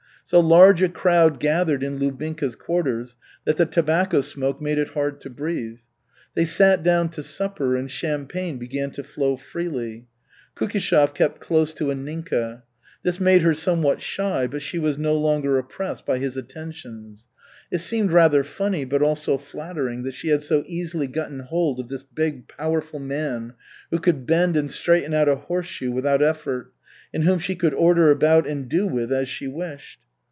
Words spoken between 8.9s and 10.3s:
to flow freely.